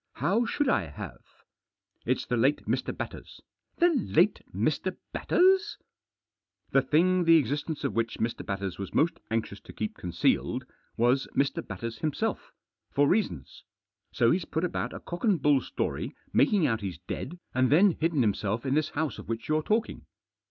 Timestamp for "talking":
19.61-20.07